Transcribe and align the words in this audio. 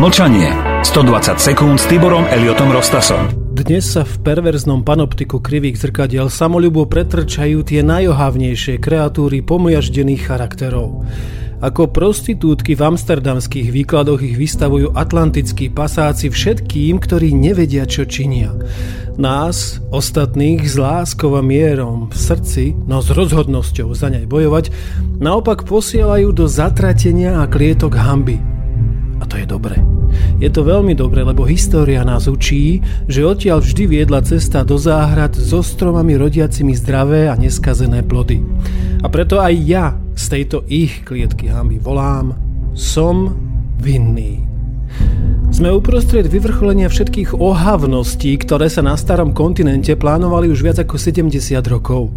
Mlčanie. 0.00 0.48
120 0.80 1.36
sekúnd 1.36 1.76
s 1.76 1.84
Tiborom 1.84 2.24
Eliotom 2.32 2.72
Rostasom. 2.72 3.28
Dnes 3.52 3.84
sa 3.84 4.00
v 4.00 4.16
perverznom 4.24 4.80
panoptiku 4.80 5.44
krivých 5.44 5.76
zrkadiel 5.76 6.32
samolubo 6.32 6.88
pretrčajú 6.88 7.60
tie 7.60 7.84
najohavnejšie 7.84 8.80
kreatúry 8.80 9.44
pomiaždených 9.44 10.24
charakterov. 10.24 11.04
Ako 11.60 11.92
prostitútky 11.92 12.72
v 12.72 12.96
amsterdamských 12.96 13.68
výkladoch 13.68 14.24
ich 14.24 14.40
vystavujú 14.40 14.96
atlantickí 14.96 15.68
pasáci 15.68 16.32
všetkým, 16.32 16.96
ktorí 16.96 17.36
nevedia, 17.36 17.84
čo 17.84 18.08
činia. 18.08 18.56
Nás, 19.20 19.84
ostatných, 19.92 20.64
s 20.64 20.80
láskou 20.80 21.36
a 21.36 21.44
mierom 21.44 22.08
v 22.08 22.16
srdci, 22.16 22.72
no 22.88 23.04
s 23.04 23.12
rozhodnosťou 23.12 23.92
za 23.92 24.08
nej 24.08 24.24
bojovať, 24.24 24.72
naopak 25.20 25.68
posielajú 25.68 26.32
do 26.32 26.48
zatratenia 26.48 27.44
a 27.44 27.44
klietok 27.44 28.00
hamby. 28.00 28.59
To 29.30 29.38
je 29.38 29.46
dobre. 29.46 29.78
Je 30.42 30.50
to 30.50 30.66
veľmi 30.66 30.98
dobre, 30.98 31.22
lebo 31.22 31.46
história 31.46 32.02
nás 32.02 32.26
učí, 32.26 32.82
že 33.06 33.22
odtiaľ 33.22 33.62
vždy 33.62 33.84
viedla 33.86 34.26
cesta 34.26 34.66
do 34.66 34.74
záhrad 34.74 35.38
so 35.38 35.62
stromami 35.62 36.18
rodiacimi 36.18 36.74
zdravé 36.74 37.30
a 37.30 37.38
neskazené 37.38 38.02
plody. 38.02 38.42
A 39.00 39.06
preto 39.06 39.38
aj 39.38 39.54
ja 39.62 39.94
z 40.18 40.24
tejto 40.26 40.66
ich 40.66 41.06
klietky 41.06 41.46
hamby 41.46 41.78
volám 41.78 42.34
Som 42.74 43.38
vinný. 43.78 44.42
Sme 45.50 45.74
uprostred 45.74 46.30
vyvrcholenia 46.30 46.86
všetkých 46.86 47.34
ohavností, 47.34 48.38
ktoré 48.38 48.70
sa 48.70 48.86
na 48.86 48.94
starom 48.94 49.34
kontinente 49.34 49.98
plánovali 49.98 50.46
už 50.46 50.62
viac 50.62 50.78
ako 50.78 50.94
70 50.94 51.36
rokov. 51.66 52.14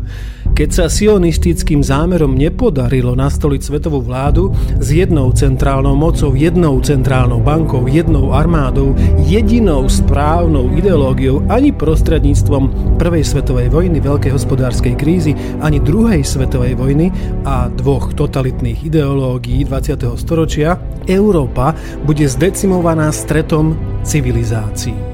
Keď 0.54 0.70
sa 0.70 0.86
sionistickým 0.86 1.82
zámerom 1.82 2.38
nepodarilo 2.38 3.18
nastoliť 3.18 3.62
svetovú 3.66 4.06
vládu 4.06 4.54
s 4.78 4.94
jednou 4.94 5.34
centrálnou 5.34 5.98
mocou, 5.98 6.38
jednou 6.38 6.78
centrálnou 6.78 7.42
bankou, 7.42 7.90
jednou 7.90 8.38
armádou, 8.38 8.94
jedinou 9.26 9.90
správnou 9.90 10.70
ideológiou 10.78 11.42
ani 11.50 11.74
prostredníctvom 11.74 12.96
Prvej 13.02 13.26
svetovej 13.26 13.74
vojny, 13.74 13.98
veľkej 13.98 14.30
hospodárskej 14.30 14.94
krízy, 14.94 15.34
ani 15.58 15.82
druhej 15.82 16.22
svetovej 16.22 16.78
vojny 16.78 17.10
a 17.50 17.74
dvoch 17.74 18.14
totalitných 18.14 18.86
ideológií 18.86 19.66
20. 19.66 20.06
storočia, 20.22 20.78
Európa 21.10 21.74
bude 22.06 22.30
zdecimovaná 22.30 23.10
stretom 23.10 23.74
civilizácií. 24.06 25.13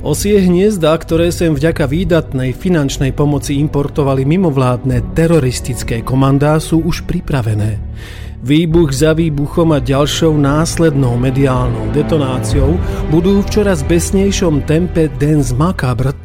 Osie 0.00 0.40
hniezda, 0.40 0.96
ktoré 0.96 1.28
sem 1.28 1.52
vďaka 1.52 1.84
výdatnej 1.84 2.56
finančnej 2.56 3.12
pomoci 3.12 3.60
importovali 3.60 4.24
mimovládne 4.24 5.12
teroristické 5.12 6.00
komandá, 6.00 6.56
sú 6.56 6.80
už 6.80 7.04
pripravené. 7.04 7.76
Výbuch 8.40 8.96
za 8.96 9.12
výbuchom 9.12 9.76
a 9.76 9.78
ďalšou 9.84 10.32
následnou 10.40 11.20
mediálnou 11.20 11.92
detonáciou 11.92 12.80
budú 13.12 13.44
v 13.44 13.50
čoraz 13.52 13.84
besnejšom 13.84 14.64
tempe 14.64 15.12
Dance 15.20 15.52
Macabre 15.52 16.16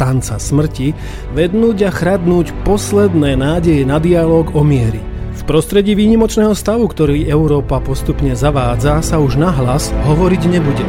tanca 0.00 0.40
smrti 0.40 0.96
vednúť 1.36 1.78
a 1.86 1.90
chradnúť 1.92 2.64
posledné 2.64 3.36
nádeje 3.36 3.84
na 3.84 4.00
dialog 4.00 4.48
o 4.56 4.64
miery. 4.64 4.98
V 5.36 5.42
prostredí 5.44 5.92
výnimočného 5.92 6.56
stavu, 6.56 6.88
ktorý 6.88 7.28
Európa 7.28 7.78
postupne 7.78 8.32
zavádza, 8.32 9.04
sa 9.04 9.20
už 9.20 9.36
nahlas 9.36 9.92
hovoriť 10.08 10.42
nebude. 10.48 10.86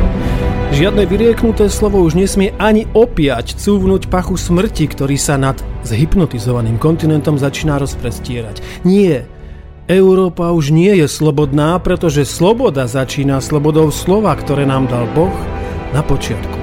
Žiadne 0.74 1.06
vyrieknuté 1.06 1.70
slovo 1.70 2.02
už 2.02 2.18
nesmie 2.18 2.50
ani 2.58 2.90
opiať 2.98 3.62
cúvnuť 3.62 4.10
pachu 4.10 4.42
smrti, 4.42 4.90
ktorý 4.90 5.22
sa 5.22 5.38
nad 5.38 5.54
zhypnotizovaným 5.86 6.82
kontinentom 6.82 7.38
začína 7.38 7.78
rozprestierať. 7.78 8.66
Nie, 8.82 9.30
Európa 9.86 10.50
už 10.50 10.74
nie 10.74 10.98
je 10.98 11.06
slobodná, 11.06 11.78
pretože 11.78 12.26
sloboda 12.26 12.90
začína 12.90 13.38
slobodou 13.38 13.94
slova, 13.94 14.34
ktoré 14.34 14.66
nám 14.66 14.90
dal 14.90 15.06
Boh 15.14 15.38
na 15.94 16.02
počiatku. 16.02 16.58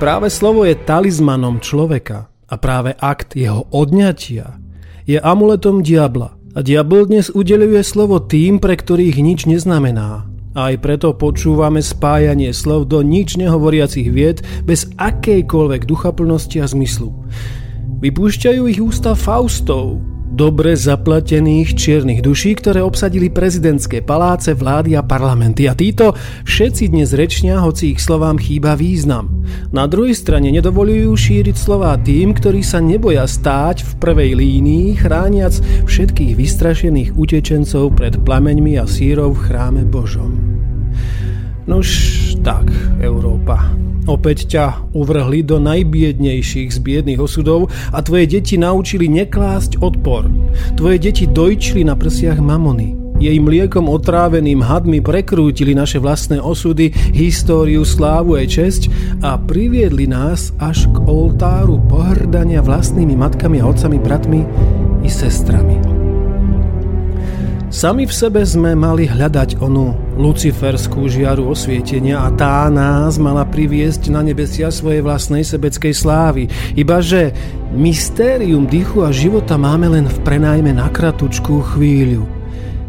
Práve 0.00 0.32
slovo 0.32 0.64
je 0.64 0.80
talizmanom 0.80 1.60
človeka 1.60 2.32
a 2.48 2.54
práve 2.56 2.96
akt 2.96 3.36
jeho 3.36 3.68
odňatia 3.68 4.56
je 5.04 5.20
amuletom 5.20 5.84
diabla. 5.84 6.40
A 6.56 6.64
diabol 6.64 7.04
dnes 7.04 7.28
udeluje 7.28 7.84
slovo 7.84 8.16
tým, 8.16 8.64
pre 8.64 8.80
ktorých 8.80 9.20
nič 9.20 9.44
neznamená, 9.44 10.29
aj 10.54 10.82
preto 10.82 11.14
počúvame 11.14 11.78
spájanie 11.78 12.50
slov 12.50 12.90
do 12.90 13.00
nič 13.06 13.38
nehovoriacich 13.38 14.10
vied 14.10 14.42
bez 14.66 14.90
akejkoľvek 14.98 15.86
duchaplnosti 15.86 16.58
a 16.58 16.66
zmyslu. 16.66 17.14
Vypúšťajú 18.00 18.62
ich 18.66 18.80
ústa 18.80 19.14
Faustov, 19.14 20.02
dobre 20.30 20.78
zaplatených 20.78 21.74
čiernych 21.74 22.22
duší, 22.22 22.54
ktoré 22.56 22.80
obsadili 22.80 23.28
prezidentské 23.28 24.00
paláce, 24.00 24.54
vlády 24.54 24.94
a 24.94 25.02
parlamenty. 25.02 25.66
A 25.66 25.74
títo 25.74 26.14
všetci 26.46 26.94
dnes 26.94 27.10
rečnia, 27.12 27.58
hoci 27.58 27.92
ich 27.92 28.00
slovám 28.00 28.38
chýba 28.38 28.78
význam. 28.78 29.42
Na 29.74 29.90
druhej 29.90 30.14
strane 30.14 30.54
nedovolujú 30.54 31.10
šíriť 31.10 31.56
slová 31.58 31.98
tým, 31.98 32.32
ktorí 32.32 32.62
sa 32.62 32.78
neboja 32.78 33.26
stáť 33.26 33.82
v 33.82 33.92
prvej 33.98 34.30
línii, 34.38 34.96
chrániac 35.02 35.58
všetkých 35.90 36.38
vystrašených 36.38 37.18
utečencov 37.18 37.98
pred 37.98 38.14
plameňmi 38.22 38.78
a 38.78 38.86
sírov 38.86 39.34
v 39.34 39.50
chráme 39.50 39.82
Božom. 39.82 40.59
Nož 41.70 41.88
tak, 42.42 42.66
Európa. 42.98 43.70
Opäť 44.10 44.50
ťa 44.50 44.90
uvrhli 44.90 45.46
do 45.46 45.62
najbiednejších 45.62 46.66
z 46.66 46.78
biedných 46.82 47.22
osudov 47.22 47.70
a 47.94 48.02
tvoje 48.02 48.26
deti 48.26 48.58
naučili 48.58 49.06
neklásť 49.06 49.78
odpor. 49.78 50.26
Tvoje 50.74 50.98
deti 50.98 51.30
dojčili 51.30 51.86
na 51.86 51.94
prsiach 51.94 52.42
mamony. 52.42 52.98
Jej 53.22 53.38
mliekom 53.38 53.86
otráveným 53.86 54.66
hadmi 54.66 54.98
prekrútili 54.98 55.70
naše 55.70 56.02
vlastné 56.02 56.42
osudy, 56.42 56.90
históriu, 57.14 57.86
slávu 57.86 58.34
aj 58.34 58.46
česť 58.50 58.82
a 59.22 59.38
priviedli 59.38 60.10
nás 60.10 60.50
až 60.58 60.90
k 60.90 61.06
oltáru 61.06 61.78
pohrdania 61.86 62.66
vlastnými 62.66 63.14
matkami 63.14 63.62
a 63.62 63.70
otcami, 63.70 64.02
bratmi 64.02 64.42
i 65.06 65.10
sestrami. 65.12 65.89
Sami 67.70 68.02
v 68.02 68.10
sebe 68.10 68.42
sme 68.42 68.74
mali 68.74 69.06
hľadať 69.06 69.62
onú 69.62 69.94
luciferskú 70.18 71.06
žiaru 71.06 71.54
osvietenia 71.54 72.18
a 72.18 72.34
tá 72.34 72.66
nás 72.66 73.14
mala 73.14 73.46
priviesť 73.46 74.10
na 74.10 74.26
nebesia 74.26 74.74
svojej 74.74 74.98
vlastnej 75.06 75.46
sebeckej 75.46 75.94
slávy. 75.94 76.50
Ibaže 76.74 77.30
mystérium 77.70 78.66
dýchu 78.66 79.06
a 79.06 79.14
života 79.14 79.54
máme 79.54 79.86
len 79.86 80.10
v 80.10 80.18
prenajme 80.26 80.74
na 80.74 80.90
kratučkú 80.90 81.62
chvíľu. 81.62 82.26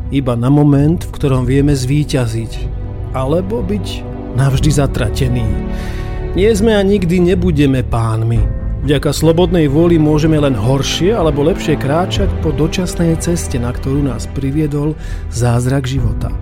Iba 0.09 0.33
na 0.33 0.49
moment, 0.49 0.97
v 0.97 1.13
ktorom 1.13 1.45
vieme 1.45 1.77
zvíťaziť. 1.77 2.65
Alebo 3.13 3.61
byť 3.61 3.85
navždy 4.33 4.81
zatratený. 4.81 5.45
Nie 6.33 6.57
sme 6.57 6.73
a 6.73 6.81
nikdy 6.81 7.21
nebudeme 7.21 7.85
pánmi. 7.85 8.60
Vďaka 8.81 9.13
slobodnej 9.13 9.69
vôli 9.69 10.01
môžeme 10.01 10.41
len 10.41 10.57
horšie 10.57 11.13
alebo 11.13 11.45
lepšie 11.45 11.77
kráčať 11.77 12.33
po 12.41 12.49
dočasnej 12.49 13.13
ceste, 13.21 13.61
na 13.61 13.69
ktorú 13.69 14.01
nás 14.01 14.25
priviedol 14.33 14.97
zázrak 15.29 15.85
života. 15.85 16.33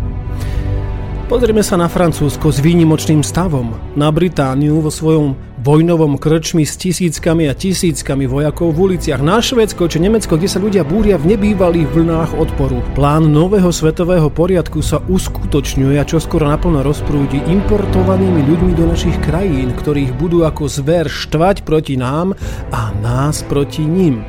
Pozrieme 1.27 1.59
sa 1.61 1.75
na 1.75 1.91
Francúzsko 1.91 2.47
s 2.47 2.63
výnimočným 2.63 3.27
stavom, 3.27 3.75
na 4.00 4.07
Britániu 4.07 4.79
vo 4.79 4.88
svojom 4.88 5.35
vojnovom 5.59 6.16
krčmi 6.16 6.64
s 6.64 6.80
tisíckami 6.80 7.52
a 7.52 7.53
tisíckami 7.53 8.25
vojakov 8.25 8.72
v 8.72 8.96
uliciach, 8.96 9.20
na 9.20 9.44
Švedsko 9.44 9.92
či 9.92 10.00
Nemecko, 10.00 10.40
kde 10.40 10.47
sa 10.47 10.64
ľudia 10.64 10.88
búria 10.88 11.20
v 11.20 11.36
nebývalých 11.36 11.92
vlnách 11.92 12.31
odporu. 12.40 12.80
Plán 12.96 13.28
nového 13.28 13.68
svetového 13.69 14.31
poriadku 14.31 14.80
sa 14.80 15.03
uskutočňuje 15.03 16.00
a 16.00 16.08
čoskoro 16.08 16.48
naplno 16.48 16.80
rozprúdi 16.80 17.44
importovanými 17.44 18.42
ľuďmi 18.48 18.72
do 18.80 18.88
našich 18.88 19.19
krajín, 19.19 19.75
ktorých 19.75 20.16
budú 20.16 20.48
ako 20.48 20.72
zver 20.72 21.12
štvať 21.12 21.68
proti 21.68 22.00
nám 22.00 22.31
a 22.72 22.96
nás 23.03 23.44
proti 23.44 23.84
ním. 23.84 24.24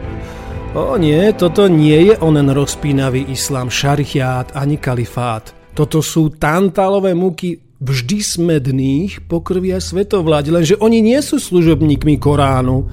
O 0.75 0.95
nie, 0.99 1.35
toto 1.35 1.67
nie 1.67 2.11
je 2.11 2.15
onen 2.23 2.47
rozpínavý 2.51 3.27
islám, 3.31 3.71
šarichiát 3.71 4.55
ani 4.55 4.79
kalifát. 4.79 5.51
Toto 5.75 5.99
sú 5.99 6.35
tantálové 6.35 7.15
múky 7.15 7.70
vždy 7.81 8.21
smedných 8.21 9.25
pokrvia 9.25 9.81
svetovláď, 9.81 10.45
lenže 10.53 10.77
oni 10.77 11.01
nie 11.01 11.17
sú 11.25 11.41
služobníkmi 11.41 12.21
Koránu, 12.21 12.85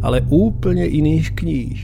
ale 0.00 0.22
úplne 0.30 0.86
iných 0.86 1.26
kníh. 1.34 1.78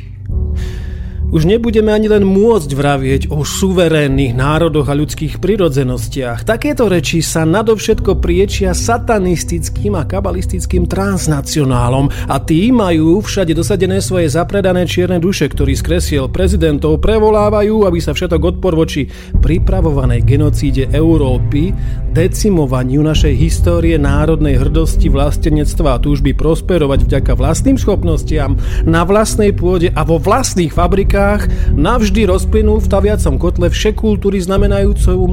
Už 1.33 1.49
nebudeme 1.49 1.89
ani 1.89 2.13
len 2.13 2.29
môcť 2.29 2.71
vravieť 2.77 3.23
o 3.33 3.41
suverénnych 3.41 4.37
národoch 4.37 4.85
a 4.85 4.93
ľudských 4.93 5.41
prirodzenostiach. 5.41 6.45
Takéto 6.45 6.93
reči 6.93 7.25
sa 7.25 7.49
nadovšetko 7.49 8.21
priečia 8.21 8.77
satanistickým 8.77 9.97
a 9.97 10.05
kabalistickým 10.05 10.85
transnacionálom 10.85 12.13
a 12.29 12.37
tí 12.37 12.69
majú 12.69 13.25
všade 13.25 13.57
dosadené 13.57 14.05
svoje 14.05 14.29
zapredané 14.29 14.85
čierne 14.85 15.17
duše, 15.17 15.49
ktorí 15.49 15.73
skresil 15.73 16.29
prezidentov 16.29 17.01
prevolávajú, 17.01 17.89
aby 17.89 17.97
sa 17.97 18.13
všetok 18.13 18.53
odpor 18.53 18.77
voči 18.77 19.09
pripravovanej 19.41 20.29
genocíde 20.29 20.93
Európy, 20.93 21.73
decimovaniu 22.13 23.01
našej 23.01 23.33
histórie 23.41 23.97
národnej 23.97 24.61
hrdosti, 24.61 25.09
vlastenectva 25.09 25.97
a 25.97 26.03
túžby 26.05 26.37
prosperovať 26.37 27.09
vďaka 27.09 27.33
vlastným 27.33 27.81
schopnostiam 27.81 28.61
na 28.85 29.01
vlastnej 29.09 29.57
pôde 29.57 29.89
a 29.97 30.05
vo 30.05 30.21
vlastných 30.21 30.77
fabrikách 30.77 31.22
dejinách 31.23 31.47
navždy 31.79 32.27
rozplynul 32.27 32.83
v 32.83 32.91
taviacom 32.91 33.39
kotle 33.39 33.71
všekultúry 33.71 34.43
znamenajúcom 34.43 35.31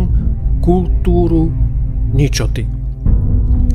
kultúru 0.61 1.49
ničoty. 2.13 2.78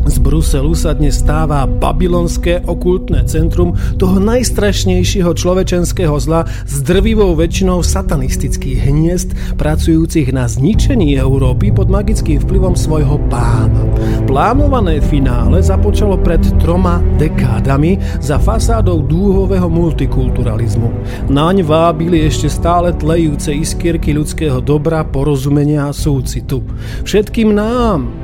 Z 0.05 0.21
Bruselu 0.21 0.77
sa 0.77 0.93
dnes 0.93 1.17
stáva 1.25 1.65
babylonské 1.65 2.61
okultné 2.69 3.25
centrum 3.25 3.73
toho 3.97 4.21
najstrašnejšieho 4.21 5.33
človečenského 5.33 6.13
zla 6.21 6.45
s 6.45 6.85
drvivou 6.85 7.33
väčšinou 7.33 7.81
satanistických 7.81 8.85
hniezd 8.85 9.33
pracujúcich 9.57 10.29
na 10.37 10.45
zničení 10.45 11.17
Európy 11.17 11.73
pod 11.73 11.89
magickým 11.89 12.37
vplyvom 12.37 12.77
svojho 12.77 13.17
pána. 13.33 13.81
Plánované 14.29 15.01
finále 15.01 15.65
započalo 15.65 16.21
pred 16.21 16.41
troma 16.61 17.01
dekádami 17.17 17.97
za 18.21 18.37
fasádou 18.37 19.01
dúhového 19.05 19.73
multikulturalizmu. 19.73 20.89
Naň 21.33 21.65
vábili 21.65 22.29
ešte 22.29 22.53
stále 22.53 22.93
tlejúce 22.93 23.57
iskierky 23.57 24.13
ľudského 24.13 24.61
dobra, 24.61 25.01
porozumenia 25.09 25.89
a 25.89 25.97
súcitu. 25.97 26.61
Všetkým 27.09 27.57
nám, 27.57 28.24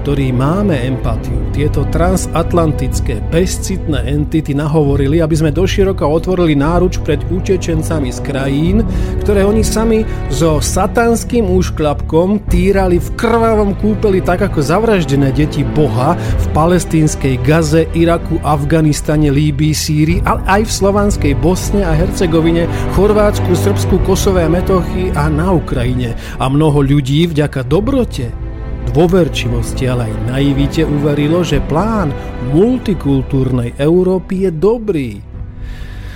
ktorí 0.00 0.32
máme 0.32 0.80
empatiu, 0.80 1.36
tieto 1.52 1.84
transatlantické, 1.92 3.20
bezcitné 3.28 4.08
entity 4.08 4.56
nahovorili, 4.56 5.20
aby 5.20 5.36
sme 5.36 5.52
doširoka 5.52 6.08
otvorili 6.08 6.56
náruč 6.56 7.04
pred 7.04 7.20
utečencami 7.28 8.08
z 8.08 8.18
krajín, 8.24 8.76
ktoré 9.20 9.44
oni 9.44 9.60
sami 9.60 10.08
so 10.32 10.56
satanským 10.56 11.44
úšklapkom 11.52 12.48
týrali 12.48 12.96
v 12.96 13.08
krvavom 13.20 13.76
kúpeli 13.76 14.24
tak 14.24 14.48
ako 14.48 14.64
zavraždené 14.64 15.36
deti 15.36 15.60
Boha 15.76 16.16
v 16.16 16.46
palestínskej 16.56 17.36
Gaze, 17.44 17.84
Iraku, 17.92 18.40
Afganistane, 18.40 19.28
Líbii, 19.28 19.76
Sýrii, 19.76 20.24
ale 20.24 20.40
aj 20.48 20.62
v 20.64 20.74
slovanskej 20.80 21.34
Bosne 21.44 21.84
a 21.84 21.92
Hercegovine, 21.92 22.64
Chorvátsku, 22.96 23.52
Srbsku, 23.52 24.00
Kosové 24.08 24.48
metochy 24.48 25.12
a 25.12 25.28
na 25.28 25.52
Ukrajine. 25.52 26.16
A 26.40 26.48
mnoho 26.48 26.80
ľudí 26.80 27.28
vďaka 27.28 27.68
dobrote 27.68 28.49
dôverčivosti, 28.90 29.86
ale 29.86 30.10
aj 30.10 30.14
naivite 30.28 30.82
uverilo, 30.82 31.40
že 31.46 31.62
plán 31.64 32.10
multikultúrnej 32.50 33.78
Európy 33.78 34.46
je 34.46 34.50
dobrý. 34.50 35.10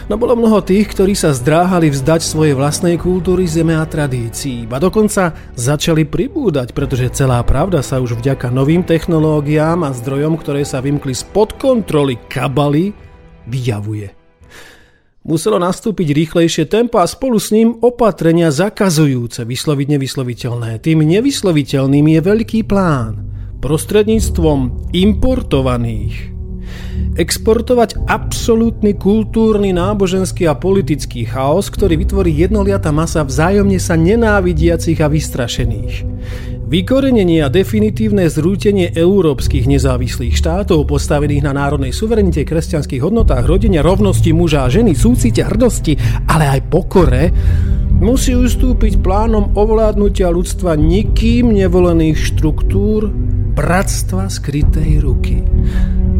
No 0.04 0.20
bolo 0.20 0.36
mnoho 0.36 0.60
tých, 0.60 0.92
ktorí 0.92 1.16
sa 1.16 1.32
zdráhali 1.32 1.88
vzdať 1.88 2.20
svojej 2.20 2.52
vlastnej 2.52 3.00
kultúry, 3.00 3.48
zeme 3.48 3.72
a 3.72 3.88
tradícií. 3.88 4.68
A 4.68 4.76
dokonca 4.76 5.32
začali 5.56 6.04
pribúdať, 6.04 6.76
pretože 6.76 7.08
celá 7.16 7.40
pravda 7.40 7.80
sa 7.80 8.04
už 8.04 8.20
vďaka 8.20 8.52
novým 8.52 8.84
technológiám 8.84 9.80
a 9.88 9.96
zdrojom, 9.96 10.36
ktoré 10.36 10.60
sa 10.68 10.84
vymkli 10.84 11.16
spod 11.16 11.56
kontroly 11.56 12.20
kabaly, 12.28 12.92
vyjavuje. 13.48 14.23
Muselo 15.24 15.56
nastúpiť 15.56 16.12
rýchlejšie 16.12 16.68
tempo 16.68 17.00
a 17.00 17.08
spolu 17.08 17.40
s 17.40 17.48
ním 17.48 17.80
opatrenia 17.80 18.52
zakazujúce 18.52 19.48
vysloviť 19.48 19.96
nevysloviteľné. 19.96 20.76
Tým 20.84 21.00
nevysloviteľným 21.00 22.12
je 22.12 22.20
veľký 22.20 22.60
plán. 22.68 23.24
Prostredníctvom 23.64 24.92
importovaných 24.92 26.36
exportovať 27.14 28.10
absolútny 28.10 28.98
kultúrny, 28.98 29.70
náboženský 29.70 30.50
a 30.50 30.58
politický 30.58 31.24
chaos, 31.24 31.70
ktorý 31.70 31.94
vytvorí 32.02 32.34
jednoliatá 32.34 32.90
masa 32.90 33.22
vzájomne 33.22 33.78
sa 33.78 33.94
nenávidiacich 33.94 34.98
a 34.98 35.06
vystrašených. 35.06 35.94
Vykorenenie 36.74 37.38
a 37.38 37.46
definitívne 37.46 38.26
zrútenie 38.26 38.90
európskych 38.98 39.70
nezávislých 39.70 40.34
štátov 40.34 40.90
postavených 40.90 41.46
na 41.46 41.54
národnej 41.54 41.94
suverenite, 41.94 42.42
kresťanských 42.42 42.98
hodnotách, 42.98 43.46
rodenia, 43.46 43.78
rovnosti 43.78 44.34
muža 44.34 44.66
a 44.66 44.72
ženy, 44.74 44.98
súcite, 44.98 45.46
hrdosti, 45.46 45.94
ale 46.26 46.58
aj 46.58 46.60
pokore, 46.66 47.30
musí 48.02 48.34
ustúpiť 48.34 48.98
plánom 48.98 49.54
ovládnutia 49.54 50.26
ľudstva 50.34 50.74
nikým 50.74 51.54
nevolených 51.54 52.34
štruktúr 52.34 53.06
bratstva 53.54 54.26
skrytej 54.26 54.98
ruky. 54.98 55.46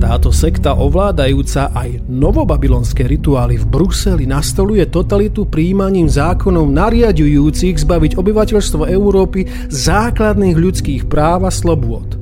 Táto 0.03 0.35
sekta 0.35 0.75
ovládajúca 0.75 1.71
aj 1.73 2.05
novobabylonské 2.11 3.07
rituály 3.07 3.57
v 3.63 3.67
Bruseli 3.67 4.27
nastoluje 4.27 4.85
totalitu 4.91 5.47
príjmaním 5.47 6.11
zákonov 6.11 6.67
nariadujúcich 6.69 7.79
zbaviť 7.83 8.19
obyvateľstvo 8.19 8.91
Európy 8.91 9.47
základných 9.71 10.57
ľudských 10.59 11.03
práv 11.07 11.47
a 11.49 11.53
slobôd. 11.55 12.21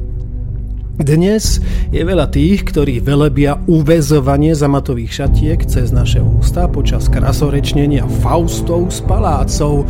Dnes 0.93 1.59
je 1.89 2.05
veľa 2.05 2.29
tých, 2.29 2.69
ktorí 2.69 3.01
velebia 3.01 3.57
uväzovanie 3.65 4.53
zamatových 4.53 5.25
šatiek 5.25 5.65
cez 5.65 5.89
naše 5.89 6.21
ústa 6.21 6.69
počas 6.69 7.09
krasorečnenia 7.09 8.05
Faustov 8.21 8.93
z 8.93 9.01
palácov, 9.09 9.89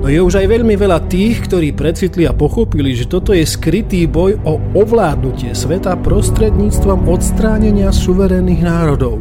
No 0.00 0.08
je 0.08 0.16
už 0.16 0.40
aj 0.40 0.46
veľmi 0.48 0.80
veľa 0.80 1.12
tých, 1.12 1.44
ktorí 1.44 1.76
precitli 1.76 2.24
a 2.24 2.32
pochopili, 2.32 2.96
že 2.96 3.04
toto 3.04 3.36
je 3.36 3.44
skrytý 3.44 4.08
boj 4.08 4.40
o 4.48 4.56
ovládnutie 4.72 5.52
sveta 5.52 5.92
prostredníctvom 6.00 7.04
odstránenia 7.04 7.92
suverénnych 7.92 8.64
národov. 8.64 9.20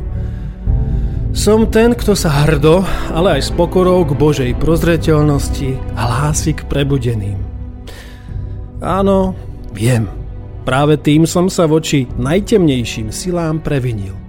Som 1.36 1.68
ten, 1.68 1.92
kto 1.94 2.16
sa 2.16 2.32
hrdo, 2.48 2.88
ale 3.12 3.38
aj 3.38 3.42
s 3.48 3.52
pokorou 3.52 4.08
k 4.08 4.16
Božej 4.16 4.52
prozreteľnosti 4.56 5.76
hlási 6.00 6.56
k 6.56 6.64
prebudeným. 6.72 7.38
Áno, 8.80 9.36
viem. 9.76 10.08
Práve 10.64 10.96
tým 10.96 11.28
som 11.28 11.52
sa 11.52 11.68
voči 11.68 12.08
najtemnejším 12.16 13.12
silám 13.12 13.60
previnil. 13.60 14.29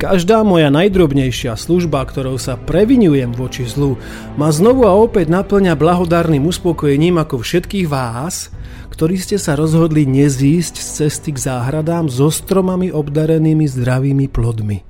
Každá 0.00 0.40
moja 0.48 0.72
najdrobnejšia 0.72 1.60
služba, 1.60 2.00
ktorou 2.08 2.40
sa 2.40 2.56
previnujem 2.56 3.36
voči 3.36 3.68
zlu, 3.68 4.00
ma 4.40 4.48
znovu 4.48 4.88
a 4.88 4.96
opäť 4.96 5.28
naplňa 5.28 5.76
blahodárnym 5.76 6.40
uspokojením 6.48 7.20
ako 7.20 7.44
všetkých 7.44 7.84
vás, 7.84 8.48
ktorí 8.96 9.20
ste 9.20 9.36
sa 9.36 9.60
rozhodli 9.60 10.08
nezísť 10.08 10.80
z 10.80 10.88
cesty 11.04 11.36
k 11.36 11.44
záhradám 11.44 12.08
so 12.08 12.32
stromami 12.32 12.88
obdarenými 12.88 13.68
zdravými 13.68 14.24
plodmi. 14.32 14.80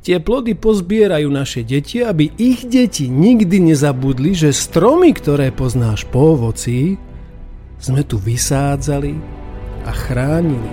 Tie 0.00 0.16
plody 0.16 0.56
pozbierajú 0.56 1.28
naše 1.28 1.60
deti, 1.60 2.00
aby 2.00 2.32
ich 2.40 2.64
deti 2.64 3.12
nikdy 3.12 3.76
nezabudli, 3.76 4.32
že 4.32 4.56
stromy, 4.56 5.12
ktoré 5.12 5.52
poznáš 5.52 6.08
po 6.08 6.40
ovoci, 6.40 6.96
sme 7.76 8.00
tu 8.00 8.16
vysádzali 8.16 9.12
a 9.84 9.92
chránili 9.92 10.72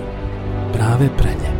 práve 0.72 1.12
pre 1.12 1.36
ne. 1.36 1.59